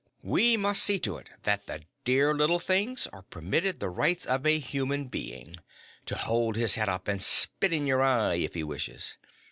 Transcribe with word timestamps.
We 0.23 0.57
must 0.57 0.81
see 0.81 0.97
to 1.01 1.17
it 1.17 1.29
that 1.43 1.67
the 1.67 1.83
dear 2.05 2.33
little 2.33 2.57
things 2.57 3.05
are 3.13 3.21
permitted 3.21 3.79
the 3.79 3.91
rights 3.91 4.25
of 4.25 4.47
a 4.47 4.57
human 4.57 5.05
being 5.09 5.57
to 6.07 6.15
hold 6.15 6.55
his 6.55 6.73
head 6.73 6.89
up 6.89 7.07
and 7.07 7.21
spit 7.21 7.71
in 7.71 7.85
your 7.85 8.01
eye 8.01 8.37
if 8.37 8.55
he 8.55 8.63
wishes. 8.63 9.19